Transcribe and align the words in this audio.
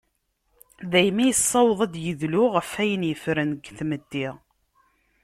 Daymi 0.91 1.23
yessaweḍ 1.27 1.79
ad 1.85 1.91
d-yedlu 1.93 2.43
ɣef 2.55 2.69
ayen 2.83 3.07
yeffren 3.09 3.49
deg 3.55 3.65
tmetti. 3.77 4.27